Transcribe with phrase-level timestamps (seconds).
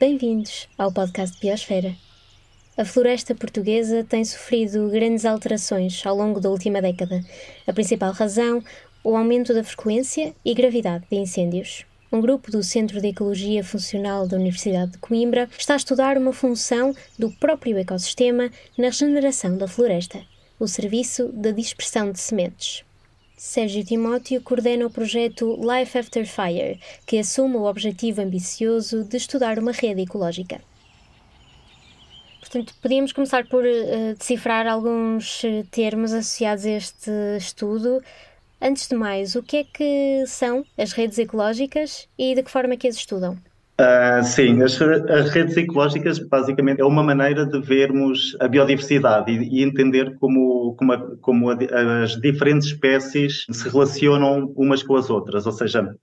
[0.00, 1.92] Bem-vindos ao podcast Biosfera.
[2.76, 7.20] A floresta portuguesa tem sofrido grandes alterações ao longo da última década.
[7.66, 8.62] A principal razão,
[9.02, 11.84] o aumento da frequência e gravidade de incêndios.
[12.12, 16.32] Um grupo do Centro de Ecologia Funcional da Universidade de Coimbra está a estudar uma
[16.32, 20.24] função do próprio ecossistema na regeneração da floresta,
[20.60, 22.84] o serviço da dispersão de sementes.
[23.38, 29.60] Sérgio Timóteo coordena o projeto Life After Fire, que assume o objetivo ambicioso de estudar
[29.60, 30.60] uma rede ecológica.
[32.40, 38.02] Portanto, podíamos começar por uh, decifrar alguns eh, termos associados a este estudo.
[38.60, 42.74] Antes de mais, o que é que são as redes ecológicas e de que forma
[42.74, 43.38] é que as estudam?
[43.80, 49.60] Uh, sim, as, as, redes ecológicas basicamente é uma maneira de vermos a biodiversidade e,
[49.60, 51.56] e entender como, como, a, como a,
[52.02, 55.46] as diferentes espécies se relacionam umas com as outras.
[55.46, 55.94] Ou seja,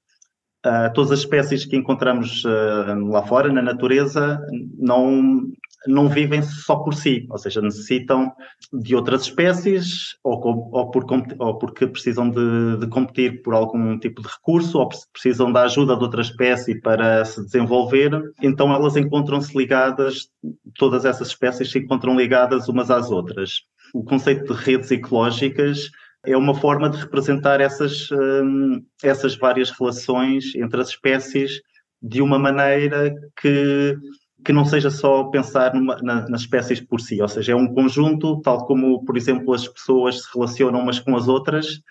[0.65, 4.39] uh, todas as espécies que encontramos uh, lá fora, na natureza,
[4.77, 5.43] não,
[5.87, 8.31] não vivem só por si, ou seja, necessitam
[8.73, 11.05] de outras espécies ou, ou, por,
[11.39, 15.95] ou porque precisam de, de, competir por algum tipo de recurso ou precisam da ajuda
[15.95, 18.11] de outra espécie para se desenvolver.
[18.41, 20.29] Então elas encontram-se ligadas,
[20.77, 23.61] todas essas espécies se encontram ligadas umas às outras.
[23.93, 25.89] O conceito de redes ecológicas
[26.25, 31.61] é uma forma de representar essas, hum, essas várias relações entre as espécies
[32.01, 33.97] de uma maneira que
[34.45, 37.73] que não seja só pensar numa, na, nas espécies por si, ou seja, é um
[37.73, 41.81] conjunto, tal como, por exemplo, as pessoas se relacionam umas com as outras,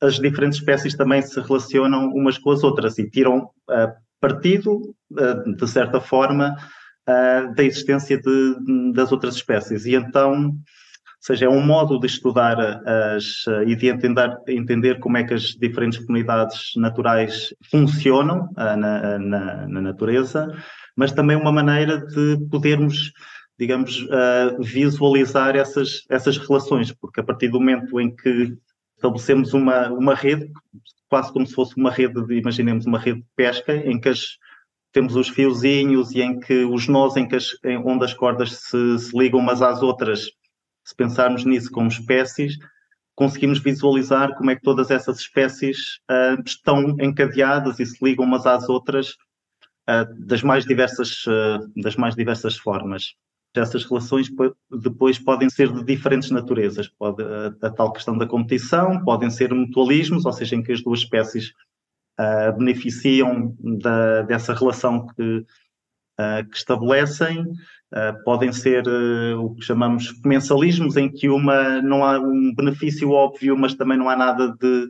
[0.00, 5.54] as diferentes espécies também se relacionam umas com as outras e tiram uh, partido, uh,
[5.54, 6.56] de certa forma,
[7.08, 9.86] uh, da existência de, das outras espécies.
[9.86, 10.52] E então,
[11.20, 12.58] seja, é um modo de estudar
[13.14, 19.68] as, e de entender, entender como é que as diferentes comunidades naturais funcionam na, na,
[19.68, 20.48] na natureza
[21.00, 23.12] mas também uma maneira de podermos,
[23.58, 28.54] digamos, uh, visualizar essas, essas relações, porque a partir do momento em que
[28.96, 30.50] estabelecemos uma, uma rede,
[31.08, 34.36] quase como se fosse uma rede, de, imaginemos uma rede de pesca, em que as,
[34.92, 38.52] temos os fiozinhos e em que os nós, em que as, em, onde as cordas
[38.52, 40.26] se, se ligam umas às outras,
[40.84, 42.58] se pensarmos nisso como espécies,
[43.14, 48.46] conseguimos visualizar como é que todas essas espécies uh, estão encadeadas e se ligam umas
[48.46, 49.16] às outras
[49.90, 53.14] ah, das mais diversas, ah, das mais diversas formas.
[53.56, 54.28] Essas relações
[54.70, 56.86] depois podem ser de diferentes naturezas.
[56.88, 57.24] Pode,
[57.60, 61.52] a, tal questão da competição, podem ser mutualismos, ou seja, em que as duas espécies
[62.20, 65.46] uh, beneficiam da, dessa relação que, uh,
[66.50, 67.42] que estabelecem.
[67.92, 68.86] Uh, podem ser
[69.36, 74.08] o que chamamos comensalismos, em que uma não há um benefício óbvio, mas também não
[74.08, 74.88] há nada de,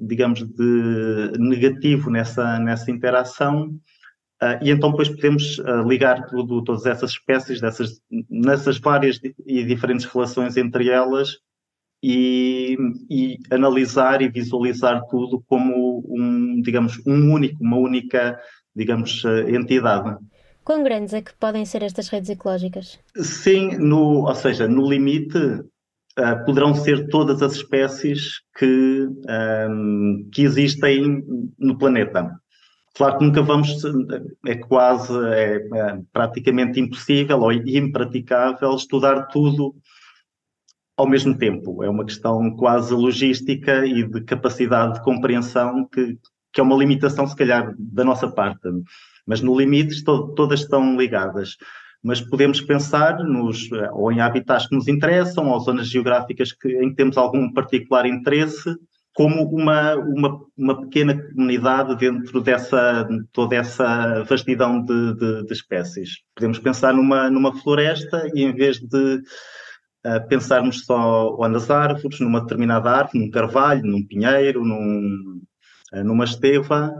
[0.00, 3.78] digamos, de negativo nessa, nessa interação.
[4.42, 9.64] Uh, e então depois podemos uh, ligar tudo, todas essas espécies dessas, nessas várias e
[9.64, 11.38] diferentes relações entre elas
[12.02, 12.76] e,
[13.08, 18.38] e, analisar e visualizar tudo como um, digamos, um único, uma única,
[18.74, 20.16] digamos, uh, entidade.
[20.64, 22.98] Quão grandes é que podem ser estas redes ecológicas?
[23.16, 25.38] Sim, no, ou seja, no limite
[26.46, 29.08] poderão ser todas as espécies que,
[29.68, 31.24] um, que existem
[31.58, 32.30] no planeta.
[32.96, 33.82] Claro que nunca vamos,
[34.46, 39.74] é quase, é, é praticamente impossível ou impraticável estudar tudo
[40.96, 41.82] ao mesmo tempo.
[41.82, 46.16] É uma questão quase logística e de capacidade de compreensão que,
[46.54, 48.68] que é uma limitação, se calhar, da nossa parte.
[49.26, 51.56] Mas no limite, to, todas estão ligadas.
[52.02, 56.90] Mas podemos pensar nos, ou em habitats que nos interessam, ou zonas geográficas que, em
[56.90, 58.72] que temos algum particular interesse,
[59.14, 66.18] como uma, uma, uma pequena comunidade dentro dessa toda essa vastidão de, de, de espécies.
[66.34, 69.16] Podemos pensar numa, numa floresta e em vez de
[70.04, 75.40] uh, pensarmos só nas árvores, numa determinada árvore, num carvalho, num pinheiro, num,
[76.02, 76.92] numa esteva,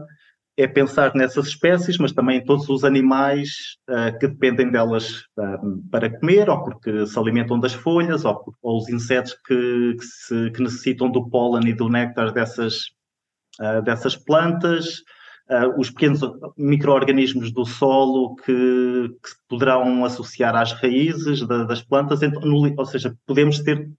[0.56, 5.90] é pensar nessas espécies, mas também em todos os animais uh, que dependem delas uh,
[5.90, 10.50] para comer, ou porque se alimentam das folhas, ou, ou os insetos que, que, se,
[10.52, 12.90] que, necessitam do pólen e do néctar dessas,
[13.60, 15.02] uh, dessas plantas,
[15.76, 16.22] os pequenos
[16.56, 22.74] micro-organismos do solo que, que, se poderão associar às raízes da, das plantas, então, no,
[22.74, 23.90] ou seja, podemos ter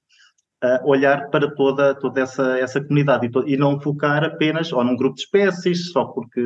[0.65, 4.95] uh, olhar para toda, toda essa, essa comunidade e, e, não focar apenas ou num
[4.95, 6.41] grupo de espécies, só porque,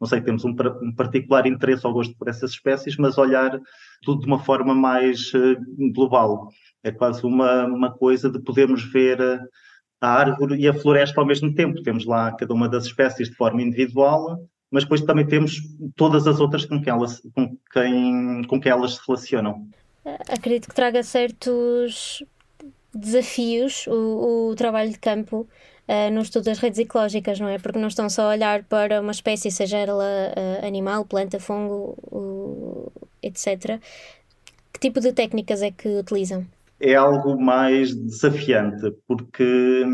[0.00, 3.58] não sei, temos um, um, particular interesse ou gosto por essas espécies, mas olhar
[4.02, 5.56] tudo de uma forma mais uh,
[5.92, 6.48] global.
[6.84, 9.20] É quase uma, uma coisa de podermos ver
[10.00, 11.82] a árvore e a floresta ao mesmo tempo.
[11.82, 14.38] Temos lá cada uma das espécies de forma individual,
[14.70, 15.60] mas depois também temos
[15.96, 19.68] todas as outras com quem elas, com quem, com quem elas se relacionam.
[20.28, 22.24] Acredito que traga certos
[22.94, 25.48] desafios o, o trabalho de campo
[25.88, 27.58] uh, no estudo das redes ecológicas, não é?
[27.58, 31.96] Porque não estão só a olhar para uma espécie, seja ela uh, animal, planta, fungo,
[32.10, 32.92] uh,
[33.22, 33.80] etc.
[34.72, 36.46] Que tipo de técnicas é que utilizam?
[36.80, 39.84] É algo mais desafiante, porque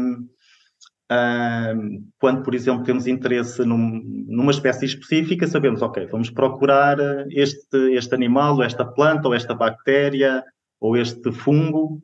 [2.19, 6.99] quando, por exemplo, temos interesse num, numa espécie específica, sabemos, ok, vamos procurar
[7.31, 10.45] este, este animal, ou esta planta, ou esta bactéria,
[10.79, 12.03] ou este fungo,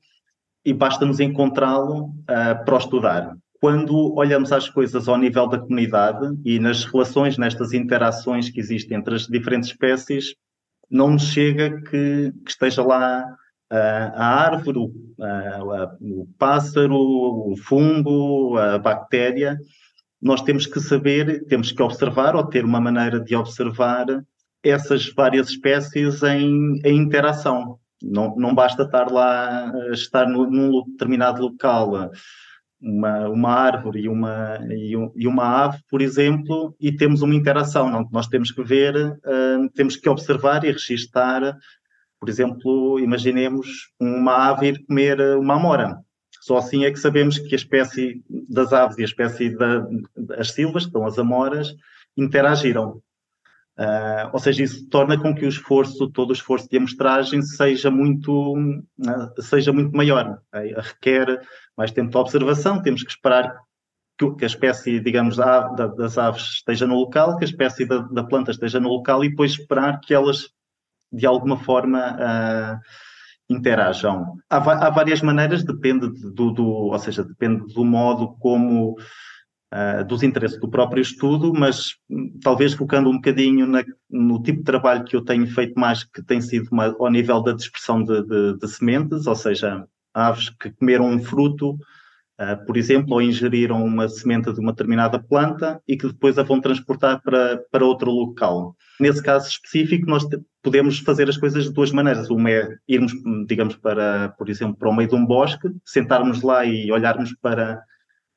[0.65, 3.37] e basta-nos encontrá-lo uh, para estudar.
[3.61, 8.99] Quando olhamos as coisas ao nível da comunidade e nas relações, nestas interações que existem
[8.99, 10.35] entre as diferentes espécies,
[10.91, 13.25] não nos chega que, que esteja lá
[13.73, 13.77] uh,
[14.15, 19.59] a árvore, o, uh, o pássaro, o fungo, a bactéria.
[20.21, 24.07] Nós temos que saber, temos que observar ou ter uma maneira de observar
[24.63, 27.79] essas várias espécies em, em interação.
[28.07, 32.11] Não, não basta estar lá, estar no, num determinado local,
[32.81, 37.91] uma, uma árvore e uma, e, uma ave, por exemplo, e temos uma interação.
[37.91, 41.57] Não, nós temos que ver, uh, temos que observar e registar.
[42.21, 45.97] Por exemplo, imaginemos uma ave ir comer uma amora.
[46.43, 49.57] Só assim é que sabemos que a espécie das aves e a espécie
[50.15, 51.75] das silvas, que são as amoras,
[52.17, 53.01] interagiram.
[53.77, 57.91] Uh, ou seja, isso torna com que o esforço, todo o esforço de amostragem seja
[57.91, 60.39] muito, uh, seja muito maior.
[60.55, 61.41] Uh, requer
[61.77, 63.53] mais tempo de observação, temos que esperar
[64.17, 67.85] que, que a espécie, digamos, da, da, das aves esteja no local, que a espécie
[67.85, 70.51] da, da, planta esteja no local e depois esperar que elas,
[71.13, 72.81] de alguma forma,
[73.51, 74.37] interajam.
[74.49, 78.97] Há, há, várias maneiras, depende do, do, ou seja, depende do modo como
[79.73, 84.59] uh, dos interesses do próprio estudo, mas hum, talvez focando um bocadinho na, no tipo
[84.59, 88.03] de trabalho que eu tenho feito mais, que tem sido uma, ao nível da dispersão
[88.03, 93.23] de, de, de, sementes, ou seja, aves que comeram um fruto, uh, por exemplo, ou
[93.23, 97.85] ingeriram uma semente de uma determinada planta e que depois a vão transportar para, para
[97.85, 98.77] outro local.
[99.01, 100.25] Nesse caso específico, nós
[100.63, 102.31] podemos fazer as coisas de duas maneiras.
[102.31, 103.13] Uma é irmos,
[103.49, 107.83] digamos, para, por exemplo, para o meio de um bosque, sentarmos lá e olharmos para,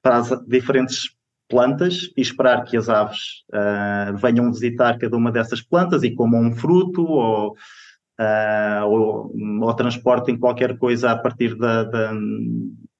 [0.02, 1.17] para as diferentes
[1.48, 6.42] plantas e esperar que as aves uh, venham visitar cada uma dessas plantas e comam
[6.42, 12.14] um fruto ou, uh, ou, ou, transportem qualquer coisa a partir da, da,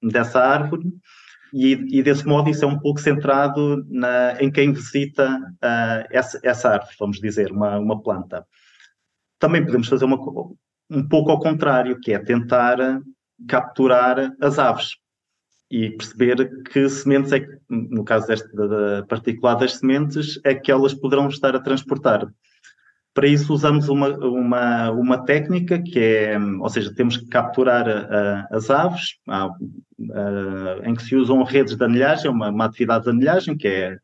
[0.02, 0.88] dessa árvore.
[1.54, 6.40] E, e, desse modo isso é um pouco centrado na, em quem visita uh, essa,
[6.44, 8.46] essa, árvore, vamos dizer, uma, uma planta.
[9.40, 10.18] Também podemos fazer uma,
[10.90, 12.78] um pouco ao contrário, que é tentar
[13.48, 14.96] capturar as aves
[15.70, 20.72] e perceber que sementes é que, no caso deste da, particular das sementes, é que
[20.72, 22.28] elas poderão estar a transportar.
[23.14, 27.88] Para isso usamos uma, uma, uma técnica que é, ou seja, temos que capturar
[28.52, 29.18] as aves,
[30.84, 33.98] em que se usam redes de anilhagem, uma, uma atividade de anilhagem que é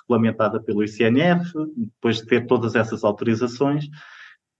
[0.00, 3.84] regulamentada pelo ICNF, depois de ter todas essas autorizações,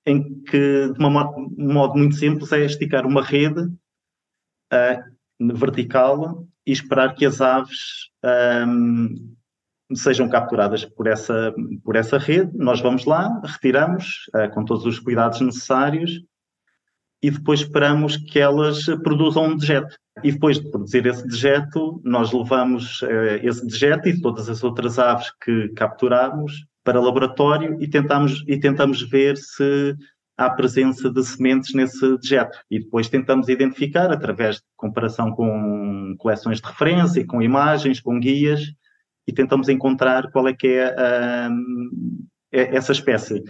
[0.07, 3.73] em que, de uma, um modo muito simples, é esticar uma rede
[5.53, 8.11] vertical e esperar que as aves
[8.67, 9.35] um,
[9.95, 12.51] sejam capturadas por essa, por essa rede.
[12.57, 16.23] Nós vamos lá, retiramos uh, com todos os cuidados necessários
[17.23, 19.97] e depois esperamos que elas produzam um dejeto.
[20.23, 24.99] E depois de produzir esse dejeto, nós levamos uh, esse dejeto e todas as outras
[24.99, 29.97] aves que capturamos para laboratório e tentamos, e tentamos ver se
[30.37, 32.59] à presença de sementes nesse dejeto.
[32.71, 38.61] E depois tentamos identificar, através de comparação com coleções de referência, com imagens, com guias,
[39.27, 43.43] e tentamos encontrar qual é que é, uh, essa espécie.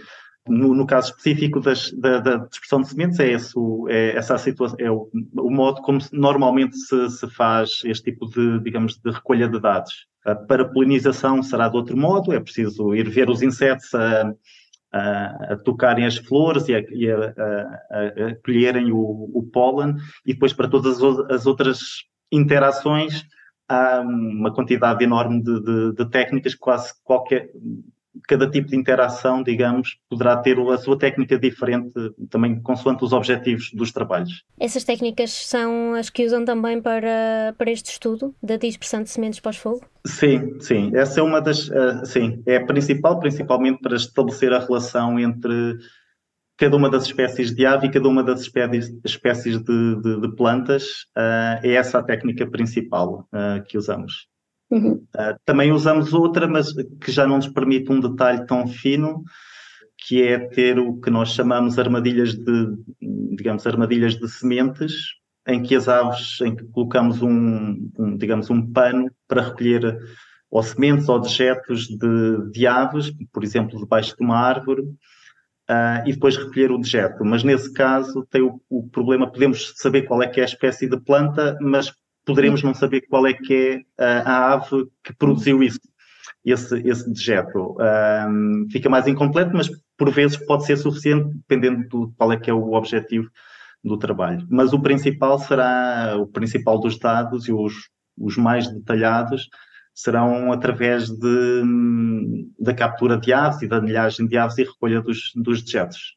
[0.47, 3.55] No, no, caso específico das, da, da, dispersão de sementes, é, esse,
[3.89, 8.59] é essa situação, é o, o, modo como normalmente se, se, faz este tipo de,
[8.59, 10.05] digamos, de recolha de dados.
[10.47, 14.31] Para polinização será de outro modo, é preciso ir ver os insetos a
[14.95, 17.17] a, a tocarem as flores e a, e a,
[17.89, 21.79] a colherem o, o, pólen, e depois para todas as outras
[22.31, 23.25] interações
[23.67, 27.49] há uma quantidade enorme de, de, de técnicas, quase qualquer,
[28.27, 31.91] cada tipo de interação, digamos, poderá ter a sua técnica diferente,
[32.29, 34.43] também consoante os objetivos dos trabalhos.
[34.59, 39.39] Essas técnicas são as que usam também para, para este estudo da dispersão de sementes
[39.39, 39.85] pós-fogo?
[40.05, 40.91] Sim, sim.
[40.95, 41.67] Essa é uma das.
[41.69, 45.77] Uh, sim, é a principal, principalmente para estabelecer a relação entre
[46.57, 50.35] cada uma das espécies de ave e cada uma das espécies, espécies de, de, de
[50.35, 51.03] plantas.
[51.17, 54.27] Uh, é essa a técnica principal uh, que usamos.
[54.75, 59.23] Uh, também usamos outra, mas que já não nos permite um detalhe tão fino,
[59.97, 62.75] que é ter o que nós chamamos armadilhas de,
[63.35, 64.93] digamos, armadilhas de sementes,
[65.47, 69.97] em que as aves, em que colocamos um, um digamos, um pano para recolher
[70.49, 76.13] ou sementes ou dejetos de, de aves, por exemplo, debaixo de uma árvore, uh, e
[76.13, 77.23] depois recolher o dejeto.
[77.25, 80.87] Mas nesse caso tem o, o, problema, podemos saber qual é que é a espécie
[80.87, 81.93] de planta, mas
[82.25, 85.79] poderemos não saber qual é que é a, ave que produziu isso,
[86.43, 87.77] esse, esse dejeto.
[88.27, 92.49] Um, fica mais incompleto, mas por vezes pode ser suficiente, dependendo de qual é que
[92.49, 93.29] é o objetivo
[93.83, 94.45] do trabalho.
[94.49, 97.73] Mas o principal será, o principal dos dados e os,
[98.17, 99.47] os mais detalhados
[99.93, 101.63] serão através de,
[102.59, 106.15] da captura de aves e da anilhagem de aves e recolha dos, dos dejetos.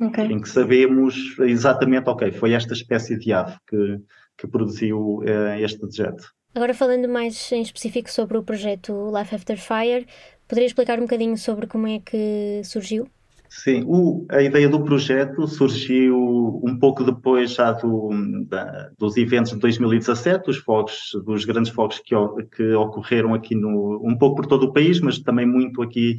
[0.00, 0.24] Okay.
[0.24, 4.00] Em que sabemos exatamente, ok, foi esta espécie de ave que,
[4.40, 6.32] que produziu uh, este dejeto.
[6.54, 10.06] Agora falando mais em específico sobre o projeto Life After Fire,
[10.48, 13.06] poderia explicar um bocadinho sobre como é que surgiu?
[13.48, 16.16] Sim, o, a ideia do projeto surgiu
[16.64, 18.10] um pouco depois já do,
[18.46, 22.14] da, dos eventos de 2017, dos fogos, dos grandes fogos que,
[22.54, 26.16] que ocorreram aqui no, um pouco por todo o país, mas também muito aqui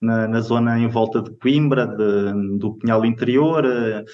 [0.00, 4.04] na, na zona em volta de Coimbra, de, do Pinhal Interior uh,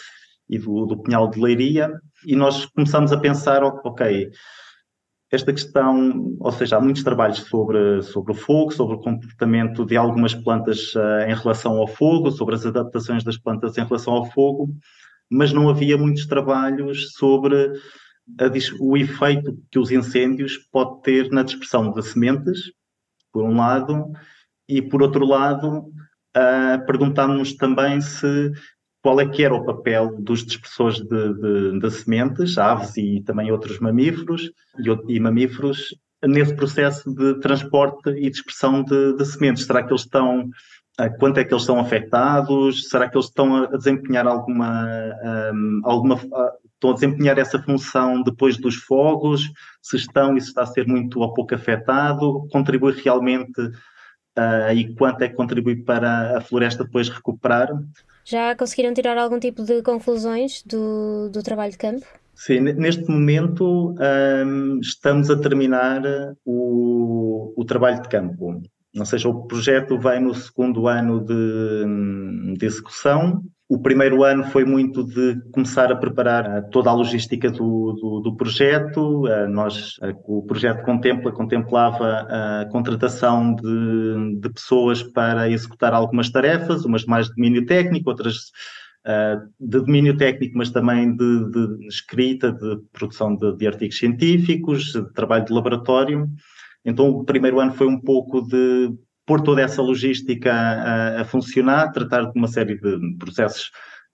[0.48, 1.92] e do, do Pinhal de Leiria,
[2.26, 4.30] e nós começamos a pensar, ok,
[5.30, 9.96] esta questão, ou seja, há muitos trabalhos sobre, sobre o fogo, sobre o comportamento de
[9.96, 14.30] algumas plantas uh, em relação ao fogo, sobre as adaptações das plantas em relação ao
[14.30, 14.70] fogo,
[15.30, 17.72] mas não havia muitos trabalhos sobre
[18.40, 18.44] a,
[18.80, 22.72] o efeito que os incêndios podem ter na dispersão de sementes,
[23.30, 24.10] por um lado,
[24.66, 25.92] e por outro lado,
[26.36, 28.50] uh, perguntámos-nos também se
[29.08, 33.50] qual é que era o papel dos dispersores de, de, de sementes, aves e também
[33.50, 39.64] outros mamíferos e, e, mamíferos nesse processo de transporte e dispersão de, de sementes.
[39.64, 40.50] Será que eles estão
[41.18, 42.90] quanto é que eles estão afetados?
[42.90, 44.86] Será que eles estão a desempenhar alguma,
[45.54, 46.16] um, alguma
[46.74, 49.50] estão a desempenhar essa função depois dos fogos?
[49.80, 52.46] Se estão se está a ser muito ou pouco afetado?
[52.52, 57.70] Contribui realmente uh, e quanto é que contribui para a floresta depois recuperar?
[58.28, 62.06] Já conseguiram tirar algum tipo de conclusões do, do trabalho de campo?
[62.34, 66.02] Sim, neste momento um, estamos a terminar
[66.44, 68.60] o, o trabalho de campo.
[68.94, 74.64] Ou seja, o projeto vai no segundo ano de, de execução o primeiro ano foi
[74.64, 79.28] muito de começar a preparar eh, toda a logística do, do, do projeto.
[79.28, 86.30] Eh, nós, eh, o projeto contempla, contemplava a contratação de, de, pessoas para executar algumas
[86.30, 88.50] tarefas, umas mais de domínio técnico, outras
[89.58, 95.02] de domínio técnico, mas também de, de escrita, de produção de, de, artigos científicos, de
[95.14, 96.28] trabalho de laboratório.
[96.84, 98.92] Então, o primeiro ano foi um pouco de
[99.28, 103.70] pôr toda essa logística a, a, funcionar, tratar de uma série de processos,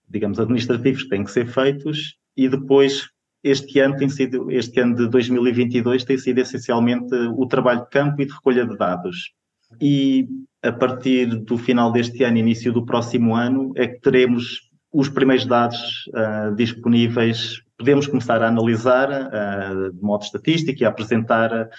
[0.09, 3.07] digamos, administrativos que têm que ser feitos e depois
[3.41, 8.21] este ano tem sido, este ano de 2022 tem sido essencialmente o trabalho de campo
[8.21, 9.31] e de recolha de dados.
[9.79, 10.27] E
[10.61, 15.45] a partir do final deste ano, início do próximo ano, é que teremos os primeiros
[15.45, 17.61] dados uh, disponíveis.
[17.77, 21.69] Podemos começar a analisar uh, de modo estatístico e a apresentar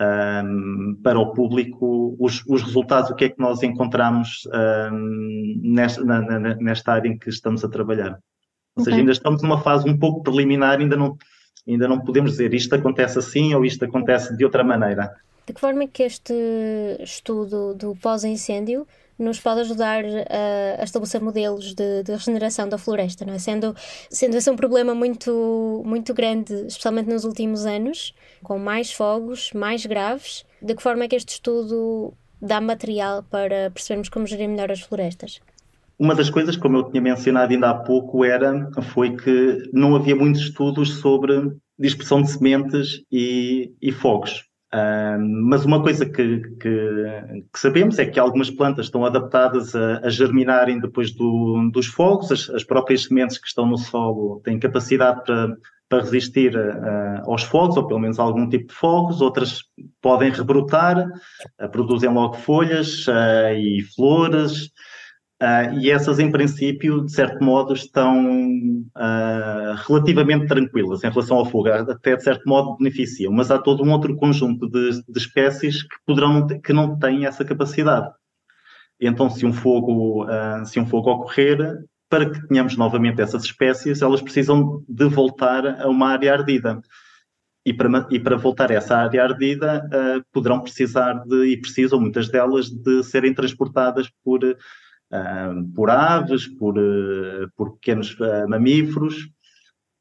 [0.00, 4.48] um, para o público os, os, resultados, o que é que nós encontramos
[4.92, 8.12] um, nesta, na, nesta, área em que estamos a trabalhar.
[8.76, 8.84] Ou okay.
[8.84, 11.16] seja, ainda estamos numa fase um pouco preliminar, ainda não,
[11.68, 15.10] ainda não podemos dizer isto acontece assim ou isto acontece de outra maneira.
[15.46, 16.34] De que forma é que este
[17.00, 18.86] estudo do pós-incêndio
[19.20, 23.38] nos pode ajudar a, a estabelecer modelos de, de, regeneração da floresta, não é?
[23.38, 23.74] Sendo,
[24.10, 29.84] sendo esse um problema muito, muito grande, especialmente nos últimos anos, com mais fogos, mais
[29.84, 34.72] graves, de que forma é que este estudo dá material para percebermos como gerir melhor
[34.72, 35.40] as florestas?
[35.98, 40.16] Uma das coisas, como eu tinha mencionado ainda há pouco, era, foi que não havia
[40.16, 44.49] muitos estudos sobre dispersão de sementes e, e fogos.
[44.72, 49.98] Uh, mas uma coisa que, que, que, sabemos é que algumas plantas estão adaptadas a,
[49.98, 54.60] a germinarem depois do, dos fogos, as, as, próprias sementes que estão no solo têm
[54.60, 55.56] capacidade para,
[55.88, 59.64] para resistir uh, aos fogos, ou pelo menos a algum tipo de fogos, outras
[60.00, 61.04] podem rebrotar,
[61.60, 63.06] uh, produzem logo folhas
[63.56, 64.70] e flores,
[65.42, 71.46] Uh, e essas, em princípio, de certo modo, estão uh, relativamente tranquilas em relação ao
[71.46, 75.82] fogo, até de certo modo beneficiam, mas há todo um outro conjunto de, de espécies
[75.82, 78.10] que, poderão, que não têm essa capacidade.
[79.00, 81.58] Então, se um fogo, uh, se um fogo ocorrer,
[82.10, 86.82] para que tenhamos novamente essas espécies, elas precisam de voltar a uma área ardida.
[87.64, 91.98] e para, e para voltar a essa área ardida, uh, poderão precisar de, e precisam
[91.98, 94.40] muitas delas, de serem transportadas por,
[95.12, 98.16] uh, por aves, por, uh, por pequenos
[98.48, 99.28] mamíferos.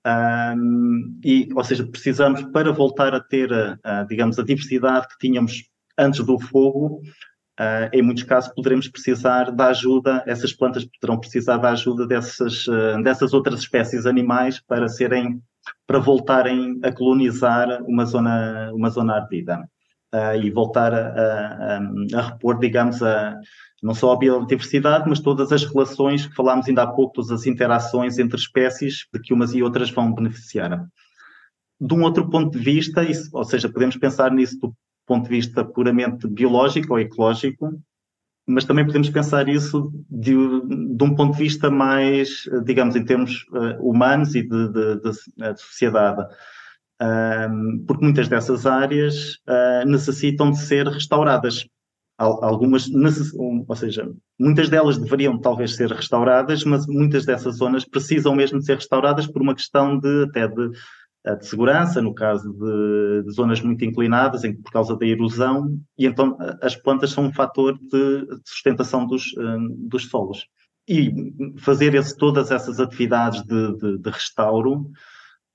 [0.06, 3.50] Um, e, ou seja, precisamos, para voltar a ter,
[4.08, 5.64] digamos, a diversidade que tínhamos
[5.98, 7.02] antes do fogo,
[7.60, 12.66] Uh, em muitos casos poderemos precisar da ajuda, essas plantas poderão precisar da ajuda dessas,
[12.68, 15.42] uh, dessas outras espécies animais para serem,
[15.86, 19.60] para voltarem a colonizar uma zona, uma zona ardida
[20.16, 23.38] uh, e voltar a, a, a, repor, digamos, a,
[23.82, 27.46] não só a biodiversidade, mas todas as relações que falámos ainda há pouco, todas as
[27.46, 30.86] interações entre espécies de que umas e outras vão beneficiar.
[31.80, 34.74] De um outro ponto de vista, ou seja, podemos pensar nisso do
[35.06, 37.82] ponto de vista puramente biológico ou ecológico,
[38.46, 43.46] mas também podemos pensar isso de, de um ponto de vista mais, digamos, em termos
[43.52, 46.28] uh, humanos e de, de, de, de sociedade.
[47.88, 51.66] Porque muitas dessas áreas uh, necessitam de ser restauradas.
[52.20, 52.90] Algumas,
[53.38, 58.66] ou seja, muitas delas deveriam talvez ser restauradas, mas muitas dessas zonas precisam mesmo de
[58.66, 60.70] ser restauradas por uma questão de até de
[61.38, 66.06] de segurança, no caso de, de, zonas muito inclinadas, em, por causa da erosão, e
[66.06, 70.48] então as plantas são um fator de, sustentação dos, hum, dos solos.
[70.88, 71.12] E
[71.60, 74.90] fazer esse, todas essas atividades de, de, de restauro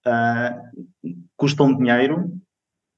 [0.06, 2.30] uh, custam dinheiro,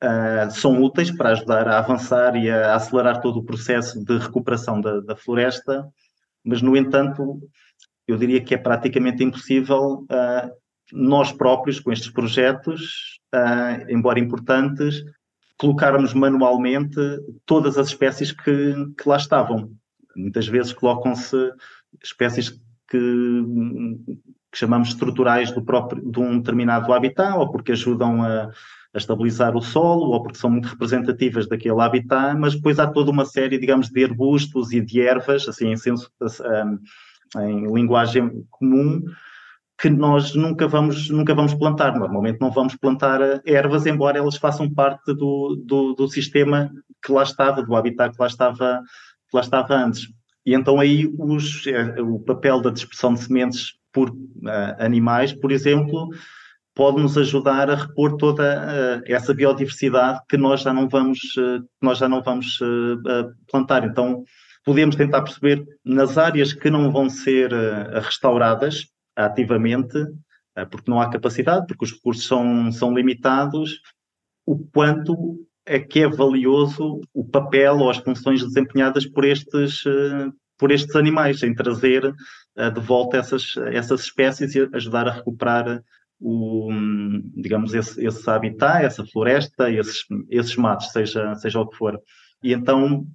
[0.02, 4.80] uh, são úteis para ajudar a avançar e a acelerar todo o processo de recuperação
[4.80, 5.86] da, da floresta,
[6.44, 7.40] mas, no entanto,
[8.06, 10.50] eu diria que é praticamente impossível uh,
[10.92, 15.02] nós próprios, com estes projetos, uh, embora importantes,
[15.58, 17.00] colocarmos manualmente
[17.44, 19.72] todas as espécies que, que lá estavam.
[20.14, 21.36] Muitas vezes colocam-se
[22.02, 22.98] espécies que,
[24.52, 28.50] que, chamamos estruturais do próprio, de um determinado habitat, ou porque ajudam a,
[28.96, 33.10] a, estabilizar o solo, ou porque são muito representativas daquele habitat, mas depois há toda
[33.10, 36.11] uma série, digamos, de arbustos e de ervas, assim, em, senso,
[37.37, 39.02] em linguagem comum,
[39.78, 41.98] que nós nunca vamos, nunca vamos plantar.
[41.98, 46.70] Normalmente não vamos plantar eh, ervas, embora elas façam parte do, do, do sistema
[47.04, 48.82] que lá estava, do habitat que lá estava,
[49.30, 50.09] que lá estava antes.
[50.46, 55.50] E então aí os, eh, o papel da dispersão de sementes por uh, animais, por
[55.50, 56.09] exemplo,
[56.76, 61.66] pode nos ajudar a repor toda uh, essa biodiversidade que nós já não vamos, uh,
[61.82, 62.60] nós já não vamos
[63.50, 63.84] plantar.
[63.84, 64.22] Então
[64.64, 67.50] podemos tentar perceber nas áreas que não vão ser
[68.00, 68.86] restauradas,
[69.16, 69.96] ativamente,
[70.56, 73.80] eh, porque não há capacidade, porque os recursos são, são limitados,
[74.44, 80.30] o quanto é que é valioso o papel ou as funções desempenhadas por estes, eh,
[80.58, 82.14] por estes animais, em trazer
[82.56, 85.82] eh, de volta essas, essas espécies e ajudar a recuperar
[86.20, 86.68] o,
[87.35, 92.00] digamos, esse, esse habitat, essa floresta, esses, esses matos, seja, seja o que for.
[92.42, 93.07] E então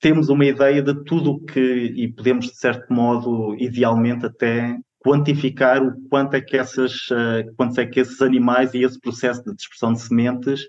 [0.00, 5.82] temos uma ideia de tudo o que, e podemos, de certo modo, idealmente até quantificar
[5.82, 9.54] o quanto é que essas, uh, quanto é que esses animais e esse processo de
[9.54, 10.62] dispersão de sementes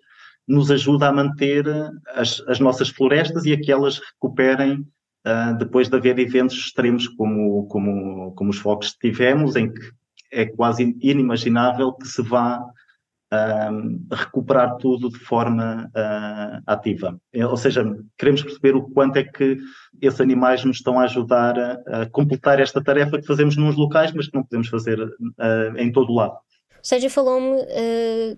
[0.47, 1.65] nos ajuda a manter
[2.07, 4.79] as, as nossas florestas e a que elas recuperem
[5.27, 9.79] uh, depois de haver eventos extremos como, como, como os focos que tivemos, em que
[10.31, 12.59] é quase inimaginável que se vá
[13.33, 17.19] uh, recuperar tudo de forma uh, ativa.
[17.33, 17.83] É, ou seja,
[18.17, 19.57] queremos perceber o quanto é que
[20.01, 24.11] esses animais nos estão a ajudar a, a completar esta tarefa que fazemos nos locais,
[24.13, 26.37] mas que não podemos fazer uh, em todo o lado.
[26.81, 27.57] Sérgio falou-me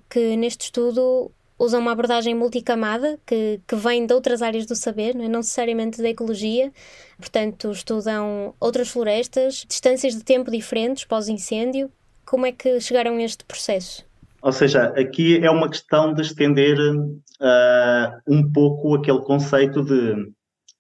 [0.10, 5.14] que neste estudo usam uma abordagem multicamada que, que vem de outras áreas do saber,
[5.14, 5.28] não, é?
[5.28, 6.72] não necessariamente da ecologia.
[7.20, 11.92] Portanto, estudam outras florestas, distâncias de tempo diferentes pós-incêndio.
[12.26, 14.04] Como é que chegaram a este processo?
[14.42, 20.32] Ou seja, aqui é uma questão de estender uh, um pouco aquele conceito de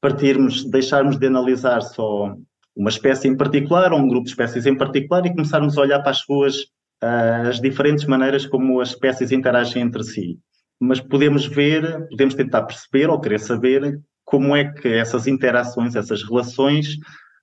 [0.01, 2.35] partirmos, deixarmos de analisar só
[2.75, 5.99] uma espécie em particular ou um grupo de espécies em particular e começarmos a olhar
[5.99, 6.55] para as suas
[7.03, 10.39] uh, as diferentes maneiras como as espécies interagem entre si.
[10.81, 16.23] Mas podemos ver, podemos tentar perceber ou querer saber como é que essas interações, essas
[16.23, 16.97] relações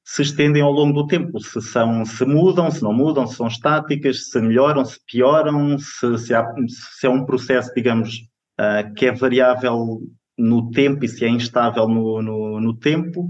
[0.05, 3.46] se estendem ao longo do tempo, se, são, se mudam, se não mudam, se são
[3.46, 8.22] estáticas, se melhoram, se pioram, se, se, há, se é um processo, digamos,
[8.59, 10.01] uh, que é variável
[10.37, 13.29] no tempo e se é instável no, no, no, tempo.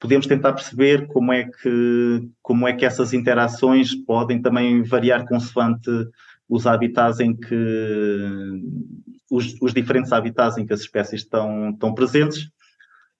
[0.00, 5.88] Podemos tentar perceber como é, que, como é que essas interações podem também variar consoante
[6.48, 7.54] os habitats em que
[9.30, 12.48] os, os diferentes habitats em que as espécies estão, estão presentes.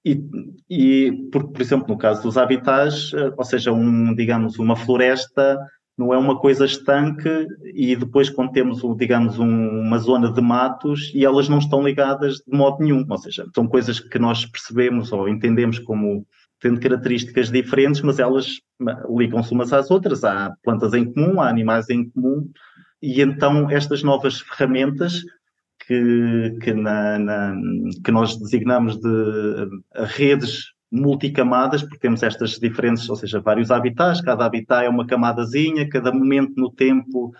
[0.05, 0.23] E,
[0.71, 5.59] e por, por, exemplo, no caso dos habitats, eh, ou seja, um, digamos, uma floresta
[5.99, 11.11] não é uma coisa estanque e depois quando temos, digamos, um, uma zona de matos
[11.15, 15.11] e elas não estão ligadas de modo nenhum, ou seja, são coisas que nós percebemos
[15.11, 16.27] ou entendemos como
[16.61, 18.61] tendo características diferentes, mas elas
[19.09, 22.49] ligam-se umas às outras, há plantas em comum, há animais em comum,
[23.03, 25.23] e então estas novas ferramentas
[25.87, 27.57] que, que, na, na,
[28.05, 34.45] que nós designamos de redes multicamadas, porque temos estas diferentes, ou seja, vários habitats, cada
[34.45, 37.33] habitat é uma camadazinha, cada momento no tempo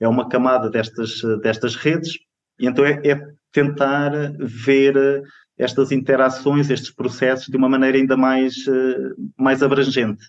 [0.00, 2.18] é uma camada destas, destas redes,
[2.58, 3.20] e então é, é
[3.52, 5.22] tentar ver
[5.56, 8.54] estas interações, estes processos de uma maneira ainda mais,
[9.38, 10.24] mais abrangente.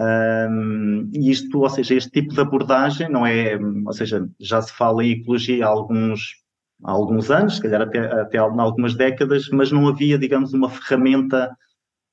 [0.00, 5.04] Um, isto, ou seja, este tipo de abordagem não é, ou seja, já se fala
[5.04, 6.36] em ecologia há alguns,
[6.84, 11.50] há alguns anos, se calhar até, até algumas décadas, mas não havia, digamos, uma ferramenta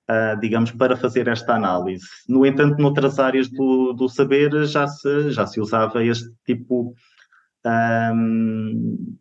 [0.10, 2.06] uh, digamos, para fazer esta análise.
[2.28, 6.94] No entanto, noutras áreas do, do saber já se, já se usava este tipo
[7.66, 9.18] um,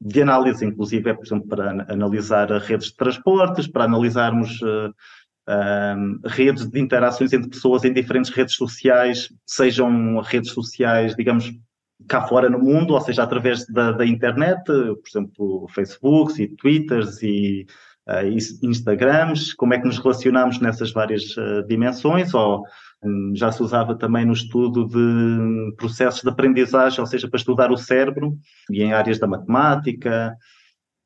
[0.00, 4.92] de análise, inclusive, é, por exemplo, para analisar redes de transportes, para analisarmos uh,
[5.48, 11.52] um, redes de interações entre pessoas em diferentes redes sociais, sejam redes sociais, digamos,
[12.08, 17.22] cá fora no mundo, ou seja, através da, da internet, por exemplo, Facebooks e Twitters
[17.22, 17.66] e
[18.62, 22.62] Instagrams, como é que nos relacionamos nessas várias uh, dimensões, ou
[23.04, 27.70] um, já se usava também no estudo de processos de aprendizagem, ou seja, para estudar
[27.70, 28.36] o cérebro,
[28.70, 30.36] e em áreas da matemática,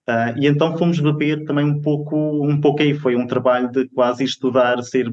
[0.08, 3.88] Uh, e então fomos beber também um pouco, um pouco aí, foi um trabalho de
[3.88, 5.12] quase estudar, sair,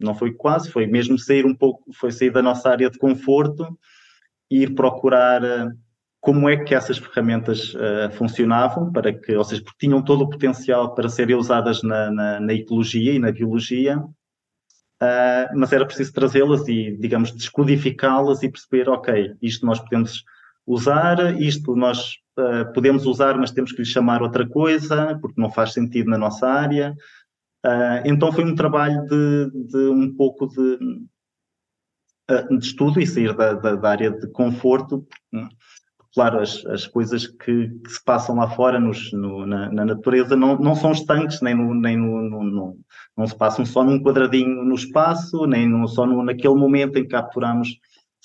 [0.00, 3.78] não foi quase, foi mesmo sair um pouco, foi sair da nossa área de conforto
[4.50, 5.70] ir procurar uh,
[6.24, 10.30] como é que essas ferramentas uh, funcionavam, para que, ou seja, porque tinham todo o
[10.30, 14.14] potencial para serem usadas na, na, na ecologia e na biologia, uh,
[15.54, 20.24] mas era preciso trazê-las e, digamos, descodificá-las e perceber, ok, isto nós podemos
[20.66, 25.50] usar, isto nós uh, podemos usar, mas temos que lhe chamar outra coisa, porque não
[25.50, 26.96] faz sentido na nossa área.
[28.06, 30.78] então foi um trabalho de, de um pouco de,
[32.48, 35.06] de estudo e sair da, da, da área de conforto,
[36.14, 40.36] claro, as, as coisas que, que, se passam lá fora nos, no, na, na, natureza
[40.36, 42.78] não, não são estanques, nem, no, nem no, no,
[43.16, 47.68] não se passam só num quadradinho no espaço, nem só naquele momento em que capturamos,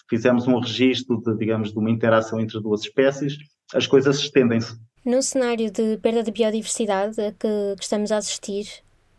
[0.08, 3.38] fizemos um registro de, digamos, de uma interação entre duas espécies,
[3.74, 4.78] as coisas estendem-se.
[5.04, 8.68] No cenário de perda de biodiversidade que, que estamos a assistir,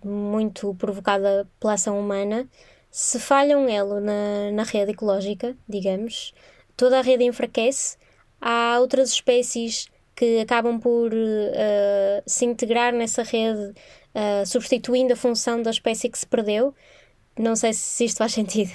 [0.04, 2.46] muito provocada pela ação humana,
[2.90, 6.32] se falha um elo na, na rede ecológica, digamos,
[6.76, 7.99] toda a rede enfraquece
[8.40, 9.86] há outras espécies
[10.20, 13.72] que acabam por uh, se integrar nessa rede,
[14.14, 16.74] uh, substituindo a função da espécie que se perdeu.
[17.38, 18.70] Não sei se isto faz sentido.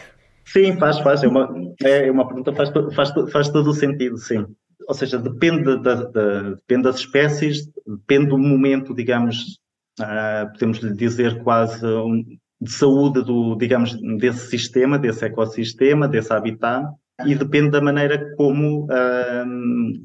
[0.46, 1.24] Sim, faz, faz.
[1.24, 1.48] É uma,
[1.84, 4.46] é uma pergunta, faz, faz, faz todo o sentido, sim.
[4.88, 9.60] Ou seja, depende, da, da, depende das espécies, depende do momento, digamos,
[10.00, 12.24] uh, podemos dizer quase um,
[12.62, 16.86] de saúde do, digamos, desse sistema, desse ecossistema, desse habitat
[17.24, 18.88] e depende da maneira como,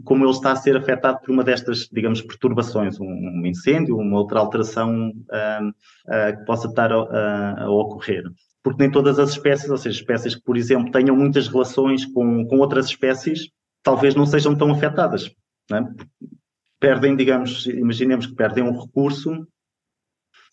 [0.05, 4.38] como ele está a ser afetado por uma destas, digamos, perturbações, um, incêndio, uma outra
[4.38, 8.23] alteração uh, que possa estar a, a, ocorrer.
[8.62, 12.46] Porque nem todas as espécies, ou seja, espécies que, por exemplo, tenham muitas relações com,
[12.46, 13.51] com outras espécies,
[13.83, 15.31] talvez não sejam tão afetadas.
[15.73, 15.83] É?
[16.79, 19.46] Perdem, digamos, imaginemos que perdem um recurso,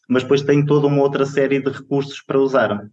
[0.10, 2.90] mas depois têm toda uma outra série de recursos para usar.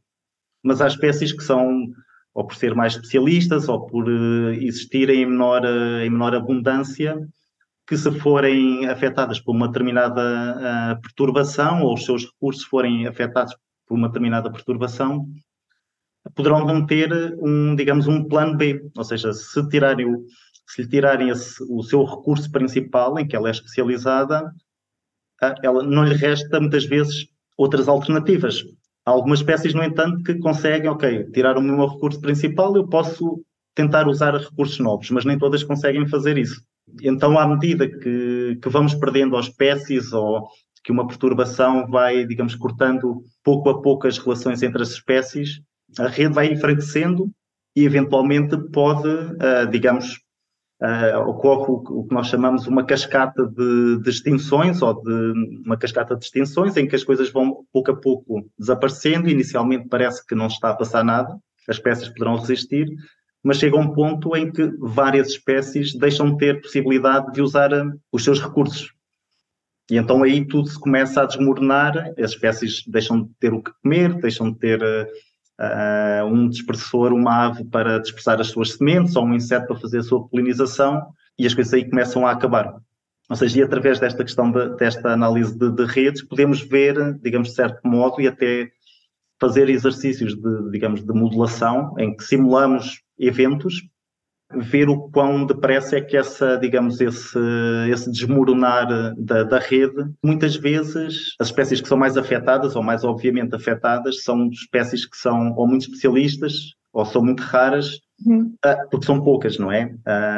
[0.62, 1.86] Mas há espécies que são
[2.34, 7.16] ou por ser mais especialistas, ou por uh, existirem em menor, uh, em menor abundância,
[7.86, 13.54] que se forem afetadas por uma determinada uh, perturbação, ou os seus recursos forem afetados
[13.86, 15.26] por uma determinada perturbação,
[16.34, 20.24] poderão não ter um, digamos, um plano B, ou seja, se tirarem o,
[20.66, 24.52] se lhe tirarem esse, o seu recurso principal, em que ela é especializada,
[25.62, 28.64] ela não lhe resta muitas vezes outras alternativas.
[29.06, 33.42] Há algumas espécies, no entanto, que conseguem, ok, tirar o meu recurso principal, eu posso
[33.74, 36.62] tentar usar recursos novos, mas nem todas conseguem fazer isso.
[37.02, 40.48] Então, à medida que, que vamos perdendo as espécies ou
[40.84, 45.60] que uma perturbação vai, digamos, cortando pouco a pouco as relações entre as espécies,
[45.98, 47.30] a rede vai enfraquecendo
[47.74, 50.20] e, eventualmente, pode, uh, digamos,
[50.84, 55.32] uh, ocorre o, o, que nós chamamos uma cascata de, de, extinções ou de
[55.64, 59.28] uma cascata de extinções em que as coisas vão pouco a pouco desaparecendo.
[59.28, 61.36] Inicialmente parece que não está a passar nada,
[61.68, 62.86] as espécies poderão resistir,
[63.42, 67.92] mas chega um ponto em que várias espécies deixam de ter possibilidade de usar uh,
[68.12, 68.92] os seus recursos.
[69.90, 73.70] E então aí tudo se começa a desmoronar, as espécies deixam de ter o que
[73.82, 74.80] comer, deixam de ter
[75.60, 79.98] uh, um dispersor, uma ave para dispersar as suas sementes ou um inseto para fazer
[79.98, 81.06] a sua polinização
[81.38, 82.74] e as coisas aí começam a acabar.
[83.28, 87.48] Ou seja, e através desta questão de, desta análise de, de, redes, podemos ver, digamos,
[87.48, 88.70] de certo modo, e até
[89.40, 93.82] fazer exercícios de, digamos, de modelação, em que simulamos eventos
[94.58, 97.38] ver o quão depressa é que essa, digamos, esse,
[97.90, 103.04] esse desmoronar da, da rede, muitas vezes as espécies que são mais afetadas, ou mais
[103.04, 108.54] obviamente afetadas, são espécies que são ou muito especialistas, ou são muito raras, uhum.
[108.64, 109.94] Ah, porque são poucas, não é?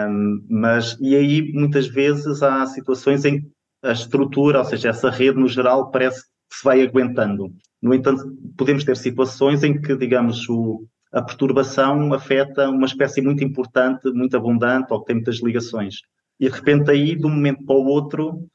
[0.09, 3.46] Um, mas, e aí muitas vezes há situações em que
[3.85, 7.52] a estrutura, ou seja, essa rede no geral parece que se vai aguentando.
[7.83, 8.24] No entanto,
[8.57, 14.37] podemos ter situações em que, digamos, o, a perturbação afeta uma espécie muito importante, muito
[14.37, 15.97] abundante ou que tem muitas ligações.
[16.38, 18.47] E de repente aí, de um momento para o outro,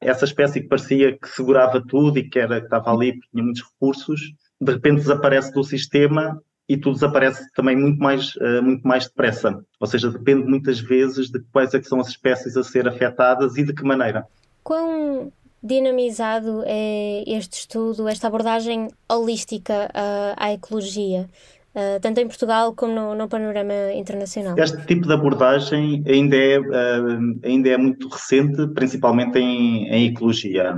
[0.00, 3.44] essa espécie que parecia que segurava tudo e que, era, que estava ali porque tinha
[3.44, 4.20] muitos recursos,
[4.60, 9.58] de repente desaparece do sistema e tudo desaparece também muito mais, uh, muito mais depressa.
[9.78, 13.64] Ou seja, depende muitas vezes de quais é são as espécies a ser afetadas e
[13.64, 14.26] de que maneira.
[14.62, 21.28] Quão dinamizado é este estudo, esta abordagem holística à, à ecologia?
[21.72, 24.58] Uh, tanto em Portugal como no, no, panorama internacional?
[24.58, 30.74] Este tipo de abordagem ainda é, uh, ainda é muito recente, principalmente em, em, ecologia.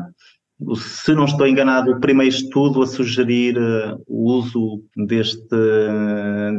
[0.77, 5.57] Se não estou enganado, o primeiro estudo a sugerir uh, o uso deste,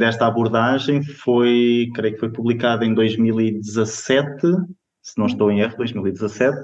[0.00, 4.48] desta abordagem foi, creio que foi publicado em 2017,
[5.00, 6.58] se não estou em erro, 2017,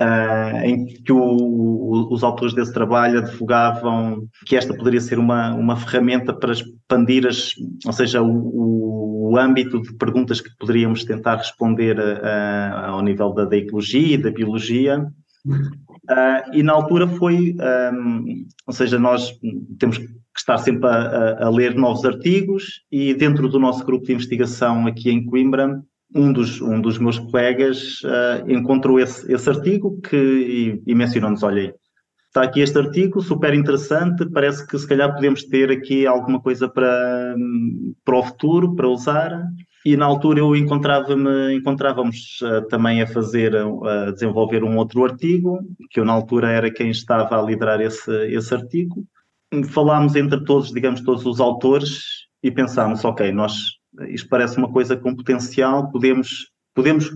[0.00, 5.54] Uh, em que o, o, os autores desse trabalho advogavam que esta poderia ser uma,
[5.54, 7.52] uma ferramenta para expandir as,
[7.86, 13.44] ou seja, o, o âmbito de perguntas que poderíamos tentar responder a, ao nível da,
[13.44, 15.06] da, ecologia e da biologia.
[15.46, 17.54] Uh, e na altura foi,
[17.92, 19.32] um, ou seja, nós
[19.78, 24.12] temos que estar sempre a, a, ler novos artigos e dentro do nosso grupo de
[24.12, 25.80] investigação aqui em Coimbra
[26.14, 31.42] um dos, um dos meus colegas uh, encontrou esse, esse artigo que, e, e mencionou-nos,
[31.42, 31.74] olha
[32.34, 36.68] está aqui este artigo, super interessante, parece que se calhar podemos ter aqui alguma coisa
[36.68, 37.36] para,
[38.04, 39.40] para o futuro, para usar.
[39.86, 45.60] E na altura eu encontrava-me, encontrávamos uh, também a fazer, a desenvolver um outro artigo,
[45.90, 49.04] que eu na altura era quem estava a liderar esse, esse artigo.
[49.68, 53.74] Falámos entre todos, digamos, todos os autores e pensámos, ok, nós
[54.08, 57.10] isto parece uma coisa com potencial, podemos, podemos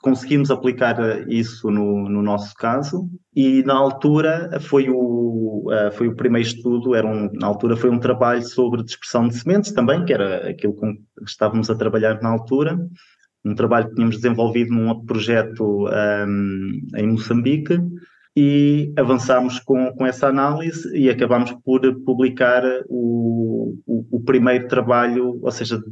[0.00, 0.96] conseguimos aplicar
[1.28, 3.08] isso no, no nosso caso.
[3.34, 7.90] E na altura foi o, uh, foi o primeiro estudo, era um, na altura foi
[7.90, 12.20] um trabalho sobre dispersão de sementes também, que era aquilo com que estávamos a trabalhar
[12.20, 12.78] na altura,
[13.44, 17.78] um trabalho que tínhamos desenvolvido num outro projeto um, em Moçambique,
[18.36, 25.40] e avançámos com, com essa análise e acabámos por publicar o, o, o primeiro trabalho,
[25.42, 25.82] ou seja,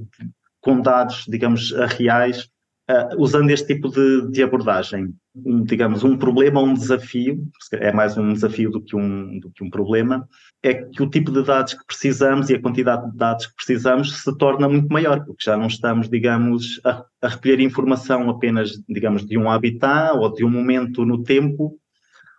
[0.60, 2.48] com dados, digamos, reais,
[2.90, 5.14] uh, usando este tipo de, de abordagem.
[5.36, 9.50] Um, digamos, um problema ou um desafio, é mais um desafio do que um, do
[9.52, 10.28] que um problema,
[10.62, 14.20] é que o tipo de dados que precisamos e a quantidade de dados que precisamos
[14.20, 19.24] se torna muito maior, porque já não estamos, digamos, a, a recolher informação apenas, digamos,
[19.24, 21.78] de um habitat ou de um momento no tempo,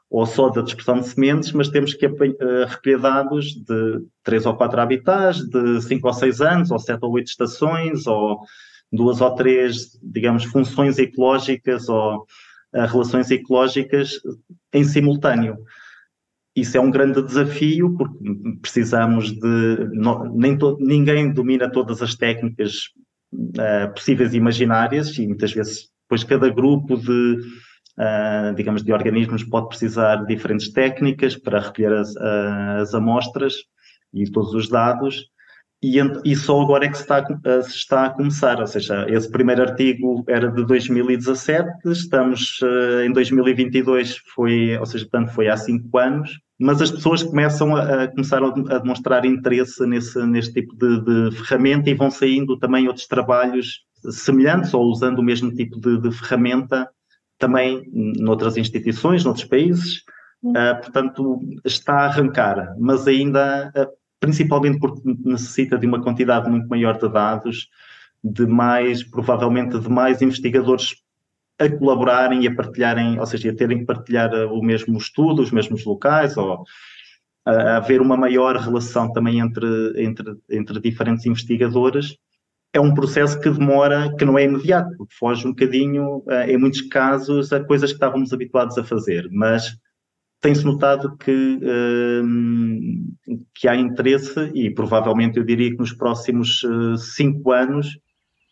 [0.09, 2.11] ou só da dispersão de sementes, mas temos que uh,
[2.67, 7.11] recolher dados de três ou quatro habitats, de cinco ou seis anos, ou sete ou
[7.11, 8.39] oito estações, ou
[8.91, 14.13] duas ou três, digamos, funções ecológicas ou uh, relações ecológicas
[14.73, 15.57] em simultâneo.
[16.55, 18.17] Isso é um grande desafio, porque
[18.61, 19.89] precisamos de.
[20.33, 22.89] nem to, ninguém domina todas as técnicas
[23.31, 27.37] uh, possíveis e imaginárias, e muitas vezes, depois, cada grupo de
[27.99, 33.55] uh, digamos, de organismos pode precisar de diferentes técnicas para recolher as, uh, as amostras
[34.13, 35.29] e todos os dados,
[35.81, 39.05] e, e, só agora é que se está, uh, se está, a começar, ou seja,
[39.07, 45.47] esse primeiro artigo era de 2017, estamos uh, em 2022, foi, ou seja, portanto foi
[45.47, 50.21] há cinco anos, mas as pessoas começam a, a começar a, a, demonstrar interesse nesse,
[50.25, 55.23] neste tipo de, de, ferramenta e vão saindo também outros trabalhos semelhantes ou usando o
[55.23, 56.89] mesmo tipo de, de ferramenta
[57.39, 60.03] também noutras instituições, noutros países,
[60.43, 63.87] uh, portanto, está a arrancar, mas ainda, uh,
[64.19, 67.69] principalmente porque necessita de uma quantidade muito maior de dados,
[68.21, 70.95] de mais, provavelmente, de mais investigadores
[71.57, 75.41] a colaborarem e a partilharem, ou seja, a terem que partilhar ah, o mesmo estudo,
[75.41, 76.63] os mesmos locais, ou
[77.45, 82.17] a haver uma maior relação também entre, entre, entre diferentes investigadores
[82.73, 86.57] é um processo que demora, que não é imediato, porque foge um bocadinho, eh, em
[86.57, 89.27] muitos casos, a coisas que estávamos habituados a fazer.
[89.31, 89.75] Mas
[90.41, 91.59] tem-se notado que,
[93.53, 96.61] que há interesse e provavelmente eu diria que nos próximos
[96.97, 97.99] cinco anos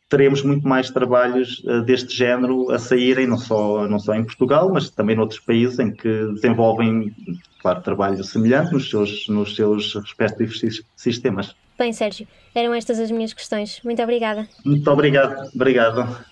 [0.09, 4.71] teremos muito mais trabalhos uh, deste género a saírem, não só, não só em Portugal,
[4.71, 7.13] mas também noutros países em que desenvolvem,
[7.61, 10.61] claro, trabalho semelhante nos seus, nos seus respectivos
[10.95, 11.55] sistemas.
[11.77, 13.79] Bem, Sérgio, eram estas as minhas questões.
[13.83, 14.47] Muito obrigada.
[14.65, 15.49] Muito obrigado.
[15.53, 16.25] Obrigado.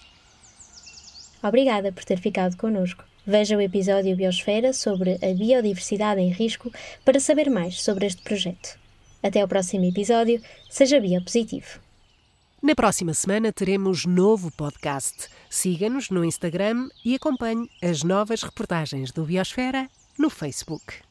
[1.43, 3.03] Obrigada por ter ficado connosco.
[3.25, 6.71] Veja o episódio Biosfera sobre a biodiversidade em risco
[7.03, 8.77] para saber mais sobre este projeto.
[9.21, 10.41] Até ao próximo episódio.
[10.69, 11.79] Seja biopositivo.
[12.61, 15.27] Na próxima semana teremos novo podcast.
[15.49, 21.04] Siga-nos no Instagram e acompanhe as novas reportagens do Biosfera no Facebook.